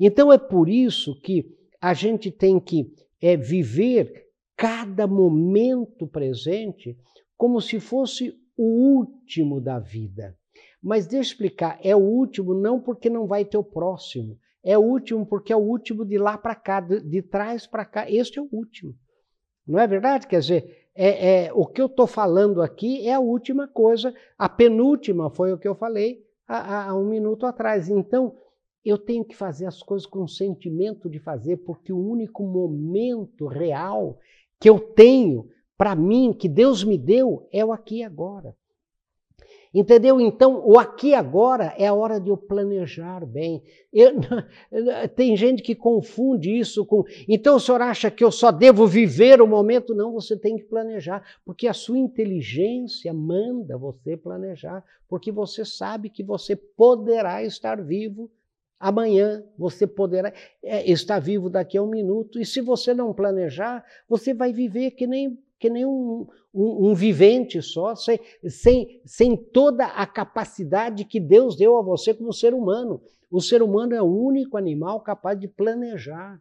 Então, 0.00 0.32
é 0.32 0.38
por 0.38 0.66
isso 0.66 1.20
que 1.20 1.44
a 1.78 1.92
gente 1.92 2.30
tem 2.30 2.58
que 2.58 2.90
é, 3.20 3.36
viver 3.36 4.30
cada 4.56 5.06
momento 5.06 6.06
presente 6.06 6.96
como 7.36 7.60
se 7.60 7.78
fosse 7.78 8.34
o 8.56 8.64
último 8.64 9.60
da 9.60 9.78
vida. 9.78 10.34
Mas 10.82 11.06
deixa 11.06 11.18
eu 11.18 11.32
explicar, 11.32 11.78
é 11.82 11.94
o 11.94 12.00
último 12.00 12.54
não 12.54 12.80
porque 12.80 13.10
não 13.10 13.26
vai 13.26 13.44
ter 13.44 13.58
o 13.58 13.62
próximo, 13.62 14.38
é 14.66 14.76
o 14.76 14.82
último 14.82 15.24
porque 15.24 15.52
é 15.52 15.56
o 15.56 15.60
último 15.60 16.04
de 16.04 16.18
lá 16.18 16.36
para 16.36 16.56
cá, 16.56 16.80
de, 16.80 17.00
de 17.00 17.22
trás 17.22 17.68
para 17.68 17.84
cá. 17.84 18.10
Este 18.10 18.40
é 18.40 18.42
o 18.42 18.48
último. 18.50 18.92
Não 19.64 19.78
é 19.78 19.86
verdade? 19.86 20.26
Quer 20.26 20.40
dizer, 20.40 20.88
é, 20.92 21.44
é, 21.44 21.52
o 21.52 21.64
que 21.64 21.80
eu 21.80 21.86
estou 21.86 22.06
falando 22.06 22.60
aqui 22.60 23.06
é 23.06 23.14
a 23.14 23.20
última 23.20 23.68
coisa, 23.68 24.12
a 24.36 24.48
penúltima 24.48 25.30
foi 25.30 25.52
o 25.52 25.58
que 25.58 25.68
eu 25.68 25.76
falei 25.76 26.20
há, 26.48 26.88
há 26.88 26.96
um 26.96 27.08
minuto 27.08 27.46
atrás. 27.46 27.88
Então, 27.88 28.36
eu 28.84 28.98
tenho 28.98 29.24
que 29.24 29.36
fazer 29.36 29.66
as 29.66 29.80
coisas 29.82 30.06
com 30.06 30.26
sentimento 30.26 31.08
de 31.08 31.20
fazer, 31.20 31.58
porque 31.58 31.92
o 31.92 31.98
único 31.98 32.42
momento 32.42 33.46
real 33.46 34.18
que 34.58 34.68
eu 34.68 34.80
tenho 34.80 35.48
para 35.78 35.94
mim, 35.94 36.32
que 36.32 36.48
Deus 36.48 36.82
me 36.82 36.98
deu, 36.98 37.48
é 37.52 37.64
o 37.64 37.72
aqui 37.72 37.98
e 37.98 38.02
agora. 38.02 38.56
Entendeu? 39.78 40.18
Então, 40.18 40.62
o 40.64 40.78
aqui 40.78 41.12
agora 41.12 41.74
é 41.76 41.86
a 41.86 41.92
hora 41.92 42.18
de 42.18 42.30
eu 42.30 42.36
planejar 42.38 43.26
bem. 43.26 43.62
Eu, 43.92 44.12
tem 45.14 45.36
gente 45.36 45.62
que 45.62 45.74
confunde 45.74 46.50
isso 46.50 46.86
com. 46.86 47.04
Então, 47.28 47.56
o 47.56 47.60
senhor 47.60 47.82
acha 47.82 48.10
que 48.10 48.24
eu 48.24 48.32
só 48.32 48.50
devo 48.50 48.86
viver 48.86 49.42
o 49.42 49.46
momento? 49.46 49.94
Não, 49.94 50.14
você 50.14 50.34
tem 50.34 50.56
que 50.56 50.64
planejar, 50.64 51.22
porque 51.44 51.68
a 51.68 51.74
sua 51.74 51.98
inteligência 51.98 53.12
manda 53.12 53.76
você 53.76 54.16
planejar, 54.16 54.82
porque 55.06 55.30
você 55.30 55.62
sabe 55.62 56.08
que 56.08 56.22
você 56.22 56.56
poderá 56.56 57.44
estar 57.44 57.82
vivo 57.82 58.30
amanhã, 58.80 59.44
você 59.58 59.86
poderá 59.86 60.32
é, 60.62 60.90
estar 60.90 61.18
vivo 61.18 61.50
daqui 61.50 61.76
a 61.76 61.82
um 61.82 61.90
minuto, 61.90 62.40
e 62.40 62.46
se 62.46 62.62
você 62.62 62.94
não 62.94 63.12
planejar, 63.12 63.84
você 64.08 64.32
vai 64.32 64.54
viver 64.54 64.92
que 64.92 65.06
nem 65.06 65.38
que 65.58 65.70
nem 65.70 65.86
um, 65.86 66.26
um, 66.52 66.90
um, 66.90 66.94
vivente 66.94 67.62
só, 67.62 67.94
sem, 67.94 68.20
sem, 68.48 69.00
sem 69.04 69.36
toda 69.36 69.86
a 69.86 70.06
capacidade 70.06 71.04
que 71.04 71.18
Deus 71.18 71.56
deu 71.56 71.78
a 71.78 71.82
você 71.82 72.12
como 72.12 72.32
ser 72.32 72.52
humano. 72.52 73.00
O 73.30 73.40
ser 73.40 73.62
humano 73.62 73.94
é 73.94 74.02
o 74.02 74.06
único 74.06 74.56
animal 74.56 75.00
capaz 75.00 75.38
de 75.38 75.48
planejar, 75.48 76.40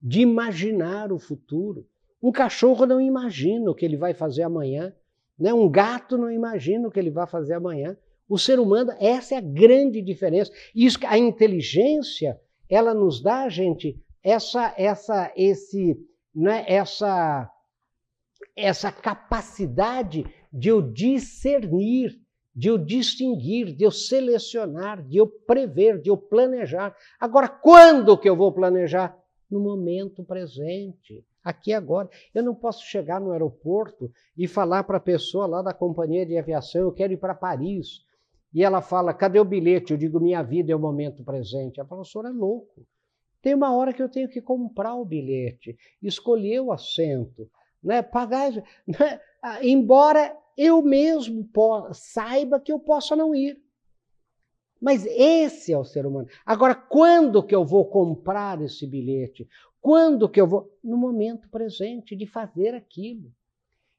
de 0.00 0.20
imaginar 0.20 1.12
o 1.12 1.18
futuro. 1.18 1.86
Um 2.22 2.30
cachorro 2.30 2.86
não 2.86 3.00
imagina 3.00 3.70
o 3.70 3.74
que 3.74 3.84
ele 3.84 3.96
vai 3.96 4.14
fazer 4.14 4.42
amanhã, 4.42 4.94
né? 5.38 5.52
um 5.52 5.68
gato 5.68 6.16
não 6.16 6.30
imagina 6.30 6.86
o 6.86 6.90
que 6.90 7.00
ele 7.00 7.10
vai 7.10 7.26
fazer 7.26 7.54
amanhã. 7.54 7.96
O 8.28 8.38
ser 8.38 8.58
humano, 8.60 8.92
essa 8.98 9.34
é 9.34 9.38
a 9.38 9.42
grande 9.42 10.00
diferença. 10.00 10.52
Isso, 10.74 10.98
a 11.06 11.18
inteligência, 11.18 12.40
ela 12.68 12.94
nos 12.94 13.20
dá, 13.20 13.48
gente, 13.48 14.00
essa, 14.22 14.72
essa, 14.78 15.32
esse, 15.36 15.98
né, 16.34 16.64
essa 16.66 17.50
essa 18.56 18.92
capacidade 18.92 20.24
de 20.52 20.68
eu 20.68 20.82
discernir, 20.82 22.20
de 22.54 22.68
eu 22.68 22.76
distinguir, 22.76 23.74
de 23.74 23.84
eu 23.84 23.90
selecionar, 23.90 25.02
de 25.02 25.16
eu 25.16 25.26
prever, 25.26 26.00
de 26.00 26.10
eu 26.10 26.16
planejar. 26.16 26.94
Agora, 27.18 27.48
quando 27.48 28.18
que 28.18 28.28
eu 28.28 28.36
vou 28.36 28.52
planejar? 28.52 29.18
No 29.50 29.60
momento 29.60 30.24
presente, 30.24 31.24
aqui 31.44 31.72
agora. 31.72 32.08
Eu 32.34 32.42
não 32.42 32.54
posso 32.54 32.84
chegar 32.84 33.20
no 33.20 33.32
aeroporto 33.32 34.10
e 34.36 34.46
falar 34.46 34.84
para 34.84 34.96
a 34.96 35.00
pessoa 35.00 35.46
lá 35.46 35.62
da 35.62 35.74
companhia 35.74 36.24
de 36.24 36.38
aviação, 36.38 36.82
eu 36.82 36.92
quero 36.92 37.12
ir 37.12 37.18
para 37.18 37.34
Paris. 37.34 38.02
E 38.54 38.62
ela 38.62 38.82
fala, 38.82 39.14
cadê 39.14 39.40
o 39.40 39.44
bilhete? 39.44 39.92
Eu 39.92 39.98
digo, 39.98 40.20
minha 40.20 40.42
vida 40.42 40.72
é 40.72 40.76
o 40.76 40.80
momento 40.80 41.24
presente. 41.24 41.80
Ela 41.80 41.88
fala, 41.88 42.02
o 42.02 42.04
senhor 42.04 42.26
é 42.26 42.30
louco. 42.30 42.86
Tem 43.40 43.54
uma 43.54 43.74
hora 43.74 43.92
que 43.92 44.02
eu 44.02 44.08
tenho 44.08 44.28
que 44.28 44.40
comprar 44.40 44.94
o 44.94 45.04
bilhete, 45.04 45.76
escolher 46.00 46.60
o 46.60 46.70
assento, 46.70 47.50
né? 47.82 48.02
pagar. 48.02 48.52
Né? 48.52 49.20
Embora 49.62 50.36
eu 50.56 50.82
mesmo 50.82 51.48
saiba 51.92 52.60
que 52.60 52.72
eu 52.72 52.78
possa 52.78 53.16
não 53.16 53.34
ir. 53.34 53.60
Mas 54.80 55.06
esse 55.06 55.72
é 55.72 55.78
o 55.78 55.84
ser 55.84 56.04
humano. 56.04 56.28
Agora, 56.44 56.74
quando 56.74 57.42
que 57.42 57.54
eu 57.54 57.64
vou 57.64 57.84
comprar 57.86 58.60
esse 58.60 58.84
bilhete? 58.86 59.48
Quando 59.80 60.28
que 60.28 60.40
eu 60.40 60.46
vou? 60.46 60.76
No 60.82 60.96
momento 60.96 61.48
presente 61.48 62.16
de 62.16 62.26
fazer 62.26 62.74
aquilo. 62.74 63.32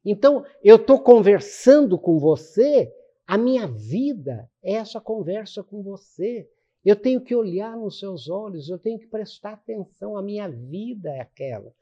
Então, 0.04 0.46
eu 0.62 0.76
estou 0.76 1.00
conversando 1.00 1.98
com 1.98 2.20
você, 2.20 2.94
a 3.26 3.38
minha 3.38 3.66
vida 3.66 4.50
é 4.62 4.74
essa 4.74 5.00
conversa 5.00 5.64
com 5.64 5.82
você. 5.82 6.50
Eu 6.84 6.98
tenho 6.98 7.22
que 7.22 7.34
olhar 7.34 7.78
nos 7.78 8.00
seus 8.00 8.30
olhos, 8.30 8.70
eu 8.70 8.78
tenho 8.78 9.00
que 9.00 9.08
prestar 9.08 9.54
atenção, 9.54 10.18
a 10.18 10.22
minha 10.22 10.50
vida 10.50 11.10
é 11.12 11.22
aquela. 11.22 11.74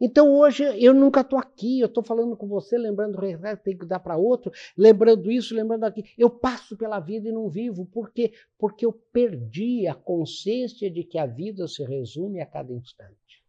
Então 0.00 0.32
hoje 0.32 0.62
eu 0.82 0.94
nunca 0.94 1.22
estou 1.22 1.38
aqui, 1.38 1.80
eu 1.80 1.86
estou 1.86 2.04
falando 2.04 2.36
com 2.36 2.46
você, 2.46 2.78
lembrando 2.78 3.18
o 3.18 3.56
tem 3.56 3.76
que 3.76 3.84
dar 3.84 3.98
para 3.98 4.16
outro, 4.16 4.52
lembrando 4.76 5.30
isso, 5.30 5.54
lembrando 5.54 5.84
aquilo. 5.84 6.06
Eu 6.16 6.30
passo 6.30 6.76
pela 6.76 7.00
vida 7.00 7.28
e 7.28 7.32
não 7.32 7.48
vivo. 7.48 7.84
Por 7.86 8.12
quê? 8.12 8.32
Porque 8.56 8.86
eu 8.86 8.92
perdi 8.92 9.86
a 9.88 9.94
consciência 9.94 10.90
de 10.90 11.02
que 11.02 11.18
a 11.18 11.26
vida 11.26 11.66
se 11.66 11.82
resume 11.84 12.40
a 12.40 12.46
cada 12.46 12.72
instante. 12.72 13.42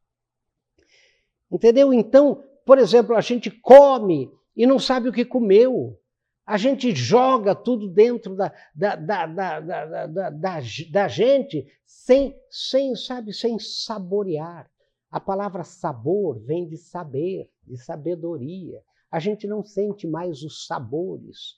Entendeu? 1.51 1.93
Então, 1.93 2.43
por 2.65 2.77
exemplo, 2.77 3.15
a 3.15 3.21
gente 3.21 3.51
come 3.51 4.31
e 4.55 4.65
não 4.65 4.79
sabe 4.79 5.09
o 5.09 5.13
que 5.13 5.25
comeu. 5.25 5.99
A 6.45 6.57
gente 6.57 6.95
joga 6.95 7.53
tudo 7.53 7.87
dentro 7.87 8.35
da, 8.35 8.51
da, 8.73 8.95
da, 8.95 9.25
da, 9.27 9.59
da, 9.59 9.85
da, 9.85 10.29
da, 10.31 10.59
da 10.91 11.07
gente 11.07 11.67
sem, 11.85 12.35
sem, 12.49 12.95
sabe, 12.95 13.33
sem 13.33 13.59
saborear. 13.59 14.69
A 15.11 15.19
palavra 15.19 15.63
sabor 15.63 16.39
vem 16.39 16.67
de 16.67 16.77
saber, 16.77 17.49
de 17.65 17.77
sabedoria. 17.77 18.81
A 19.11 19.19
gente 19.19 19.47
não 19.47 19.63
sente 19.63 20.07
mais 20.07 20.43
os 20.43 20.67
sabores. 20.67 21.57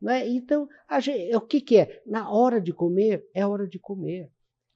Né? 0.00 0.26
Então, 0.28 0.68
gente, 1.00 1.34
o 1.36 1.40
que, 1.40 1.60
que 1.60 1.78
é? 1.78 2.02
Na 2.06 2.30
hora 2.30 2.60
de 2.60 2.72
comer, 2.72 3.28
é 3.34 3.46
hora 3.46 3.68
de 3.68 3.78
comer. 3.78 4.30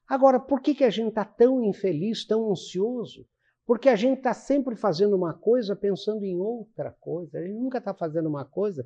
Agora, 0.07 0.39
por 0.39 0.61
que, 0.61 0.75
que 0.75 0.85
a 0.85 0.91
gente 0.91 1.09
está 1.09 1.25
tão 1.25 1.65
infeliz, 1.65 2.27
tão 2.27 2.51
ansioso? 2.51 3.27
Porque 3.65 3.89
a 3.89 3.97
gente 3.97 4.19
está 4.19 4.35
sempre 4.35 4.77
fazendo 4.77 5.17
uma 5.17 5.33
coisa 5.33 5.77
pensando 5.77 6.25
em 6.25 6.39
outra 6.39 6.91
coisa. 7.01 7.39
A 7.39 7.43
gente 7.43 7.55
nunca 7.55 7.79
está 7.79 7.95
fazendo 7.95 8.29
uma 8.29 8.45
coisa 8.45 8.85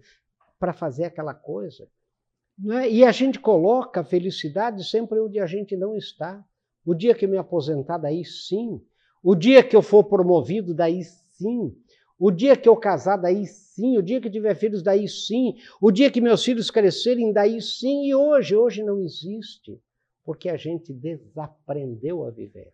para 0.58 0.72
fazer 0.72 1.04
aquela 1.04 1.34
coisa. 1.34 1.88
É? 2.70 2.90
E 2.90 3.04
a 3.04 3.12
gente 3.12 3.40
coloca 3.40 4.00
a 4.00 4.04
felicidade 4.04 4.84
sempre 4.84 5.18
onde 5.20 5.40
a 5.40 5.46
gente 5.46 5.76
não 5.76 5.96
está. 5.96 6.44
O 6.84 6.94
dia 6.94 7.14
que 7.14 7.26
me 7.26 7.36
aposentar, 7.36 7.98
daí 7.98 8.24
sim. 8.24 8.80
O 9.26 9.34
dia 9.34 9.60
que 9.60 9.74
eu 9.74 9.82
for 9.82 10.04
promovido, 10.04 10.72
daí 10.72 11.02
sim. 11.02 11.76
O 12.16 12.30
dia 12.30 12.56
que 12.56 12.68
eu 12.68 12.76
casar, 12.76 13.16
daí 13.16 13.44
sim. 13.44 13.98
O 13.98 14.02
dia 14.02 14.20
que 14.20 14.30
tiver 14.30 14.54
filhos, 14.54 14.84
daí 14.84 15.08
sim. 15.08 15.56
O 15.80 15.90
dia 15.90 16.12
que 16.12 16.20
meus 16.20 16.44
filhos 16.44 16.70
crescerem, 16.70 17.32
daí 17.32 17.60
sim. 17.60 18.06
E 18.06 18.14
hoje, 18.14 18.54
hoje 18.54 18.84
não 18.84 19.00
existe. 19.00 19.82
Porque 20.24 20.48
a 20.48 20.56
gente 20.56 20.92
desaprendeu 20.92 22.24
a 22.24 22.30
viver. 22.30 22.72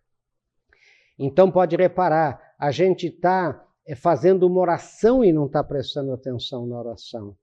Então 1.17 1.49
pode 1.49 1.75
reparar, 1.75 2.53
a 2.59 2.69
gente 2.69 3.07
está 3.07 3.67
eh, 3.87 3.95
fazendo 3.95 4.45
uma 4.45 4.61
oração 4.61 5.25
e 5.25 5.33
não 5.33 5.47
está 5.47 5.63
prestando 5.63 6.13
atenção 6.13 6.67
na 6.67 6.77
oração. 6.77 7.35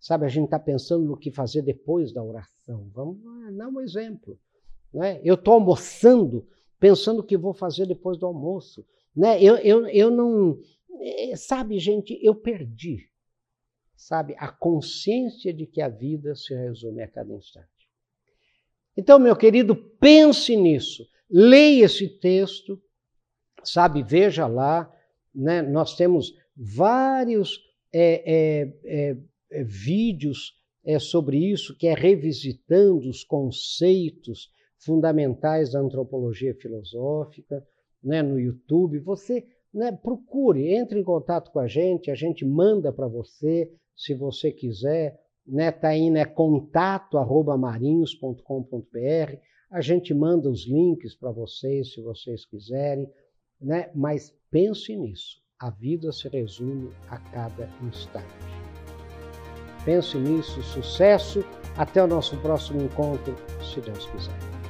Sabe, 0.00 0.24
a 0.24 0.28
gente 0.30 0.46
está 0.46 0.58
pensando 0.58 1.04
no 1.04 1.18
que 1.18 1.30
fazer 1.30 1.60
depois 1.60 2.14
da 2.14 2.22
oração. 2.22 2.88
Vamos 2.94 3.18
dar 3.52 3.68
um 3.68 3.82
exemplo. 3.82 4.38
Né? 4.90 5.20
Eu 5.22 5.34
estou 5.34 5.52
almoçando 5.52 6.46
pensando 6.78 7.20
o 7.20 7.24
que 7.24 7.36
vou 7.36 7.54
fazer 7.54 7.86
depois 7.86 8.18
do 8.18 8.26
almoço. 8.26 8.84
Né? 9.14 9.42
Eu, 9.42 9.56
eu, 9.56 9.86
eu 9.88 10.10
não. 10.10 10.58
Eh, 11.00 11.36
sabe, 11.36 11.78
gente, 11.78 12.18
eu 12.22 12.34
perdi. 12.34 13.08
Sabe, 13.96 14.34
a 14.38 14.48
consciência 14.48 15.52
de 15.52 15.66
que 15.66 15.80
a 15.80 15.88
vida 15.88 16.34
se 16.34 16.54
resume 16.54 17.02
a 17.02 17.08
cada 17.08 17.32
instante. 17.32 17.68
Então, 18.96 19.18
meu 19.18 19.34
querido, 19.34 19.74
pense 19.74 20.54
nisso. 20.56 21.06
Leia 21.30 21.86
esse 21.86 22.08
texto, 22.08 22.80
sabe, 23.62 24.02
veja 24.02 24.46
lá. 24.46 24.92
Né? 25.34 25.62
Nós 25.62 25.96
temos 25.96 26.34
vários 26.56 27.60
é, 27.92 28.22
é, 28.84 29.16
é, 29.50 29.64
vídeos 29.64 30.52
é, 30.84 30.98
sobre 30.98 31.38
isso, 31.38 31.76
que 31.76 31.86
é 31.86 31.94
revisitando 31.94 33.08
os 33.08 33.24
conceitos 33.24 34.50
fundamentais 34.84 35.72
da 35.72 35.80
antropologia 35.80 36.54
filosófica, 36.54 37.66
né, 38.02 38.22
no 38.22 38.38
YouTube. 38.38 38.98
Você 39.00 39.46
né, 39.72 39.90
procure, 39.90 40.74
entre 40.74 41.00
em 41.00 41.04
contato 41.04 41.50
com 41.50 41.58
a 41.58 41.66
gente, 41.66 42.10
a 42.10 42.14
gente 42.14 42.44
manda 42.44 42.92
para 42.92 43.08
você, 43.08 43.72
se 43.96 44.14
você 44.14 44.52
quiser. 44.52 45.20
Né, 45.46 45.70
tá 45.70 45.88
aí, 45.88 46.10
né, 46.10 46.24
marinhos.com.br. 47.58 49.36
A 49.70 49.80
gente 49.80 50.14
manda 50.14 50.48
os 50.48 50.66
links 50.66 51.14
para 51.14 51.30
vocês, 51.32 51.92
se 51.92 52.00
vocês 52.00 52.46
quiserem. 52.46 53.06
Né, 53.60 53.90
mas 53.94 54.34
pense 54.50 54.96
nisso. 54.96 55.42
A 55.60 55.70
vida 55.70 56.12
se 56.12 56.28
resume 56.28 56.90
a 57.08 57.18
cada 57.18 57.68
instante. 57.82 58.26
Pense 59.84 60.16
nisso, 60.16 60.62
sucesso. 60.62 61.44
Até 61.76 62.02
o 62.02 62.06
nosso 62.06 62.36
próximo 62.38 62.82
encontro, 62.82 63.34
se 63.62 63.80
Deus 63.80 64.06
quiser. 64.06 64.63